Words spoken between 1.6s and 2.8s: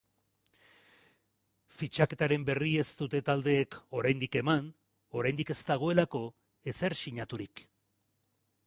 Fitxaketaren berri